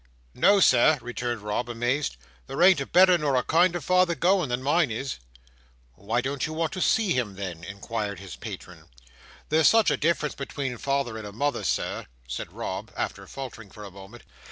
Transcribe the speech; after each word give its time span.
"No, 0.33 0.59
Sir!" 0.59 0.97
returned 0.99 1.41
Rob, 1.41 1.69
amazed. 1.69 2.17
"There 2.47 2.63
ain't 2.63 2.81
a 2.81 2.87
better 2.87 3.19
nor 3.19 3.35
a 3.35 3.43
kinder 3.43 3.79
father 3.79 4.15
going, 4.15 4.49
than 4.49 4.63
mine 4.63 4.89
is." 4.89 5.19
"Why 5.93 6.21
don't 6.21 6.47
you 6.47 6.53
want 6.53 6.71
to 6.71 6.81
see 6.81 7.11
him 7.15 7.35
then?" 7.35 7.63
inquired 7.63 8.19
his 8.19 8.35
patron. 8.35 8.85
"There's 9.49 9.67
such 9.67 9.91
a 9.91 9.97
difference 9.97 10.33
between 10.33 10.73
a 10.73 10.79
father 10.79 11.19
and 11.19 11.27
a 11.27 11.31
mother, 11.31 11.63
Sir," 11.63 12.07
said 12.27 12.51
Rob, 12.51 12.89
after 12.97 13.27
faltering 13.27 13.69
for 13.69 13.83
a 13.83 13.91
moment. 13.91 14.23